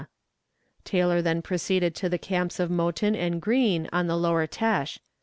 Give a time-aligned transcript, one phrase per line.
[0.83, 4.97] Taylor then proceeded to the camps of Mouton and Green, on the lower Têche.